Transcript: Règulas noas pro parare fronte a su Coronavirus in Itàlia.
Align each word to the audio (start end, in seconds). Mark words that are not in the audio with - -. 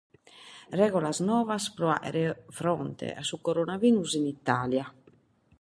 Règulas 0.81 1.17
noas 1.27 1.63
pro 1.75 1.87
parare 1.91 2.25
fronte 2.59 3.07
a 3.21 3.23
su 3.29 3.35
Coronavirus 3.47 4.11
in 4.19 4.25
Itàlia. 4.37 4.85